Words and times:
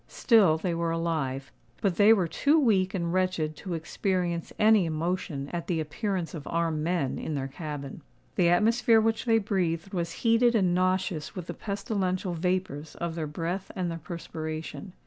Still 0.07 0.57
they 0.57 0.73
were 0.73 0.89
alive; 0.89 1.51
but 1.79 1.97
they 1.97 2.11
were 2.11 2.27
too 2.27 2.57
weak 2.59 2.95
and 2.95 3.13
wretched 3.13 3.55
to 3.57 3.75
experience 3.75 4.51
any 4.57 4.87
emotion 4.87 5.47
at 5.53 5.67
the 5.67 5.79
appearance 5.79 6.33
of 6.33 6.47
armed 6.47 6.79
men 6.83 7.19
in 7.19 7.35
their 7.35 7.47
cabin. 7.47 8.01
The 8.35 8.49
atmosphere 8.49 8.99
which 8.99 9.25
they 9.25 9.37
breathed 9.37 9.93
was 9.93 10.11
heated 10.25 10.55
and 10.55 10.73
nauseous 10.73 11.35
with 11.35 11.45
the 11.45 11.53
pestilential 11.53 12.33
vapours 12.33 12.95
of 12.95 13.13
their 13.13 13.27
breath 13.27 13.69
and 13.75 13.91
their 13.91 13.99
perspiration. 13.99 14.93